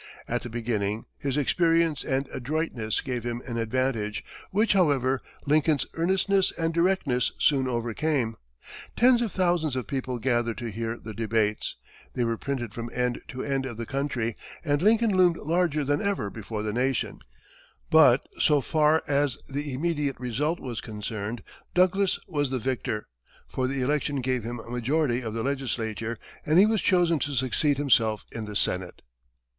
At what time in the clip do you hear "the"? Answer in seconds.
0.41-0.49, 10.97-11.13, 13.77-13.85, 16.63-16.73, 19.49-19.71, 22.49-22.57, 23.67-23.81, 25.35-25.43, 28.45-28.55